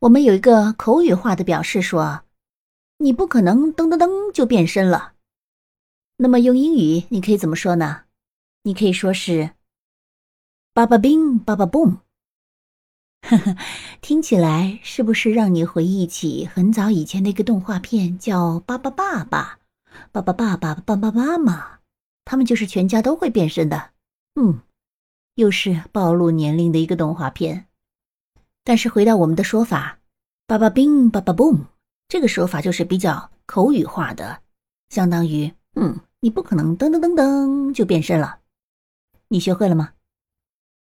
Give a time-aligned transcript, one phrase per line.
[0.00, 2.22] 我们有一个口语化的表示说，
[2.98, 5.12] 你不可能噔噔噔就变身了。
[6.16, 8.04] 那么用英语你可以怎么说呢？
[8.62, 9.50] 你可以说是
[10.72, 11.98] ，ba ba bing ba ba boom。
[13.20, 13.56] 呵呵，
[14.00, 19.58] 听起来是不是让你回忆起很早以前的一个动画片，叫《巴巴爸爸》？
[20.12, 21.80] 巴巴爸爸、爸爸妈妈，
[22.24, 23.90] 他们就是全家都会变身的。
[24.36, 24.62] 嗯，
[25.34, 27.66] 又是暴露年龄的一个动画片。
[28.70, 29.98] 但是回到我们的说法
[30.46, 31.64] ，“巴巴冰，巴巴 boom”，
[32.06, 34.42] 这个说法就是比较口语化的，
[34.90, 38.38] 相当于“嗯，你不可能噔噔噔噔就变身了”。
[39.26, 39.94] 你学会了吗？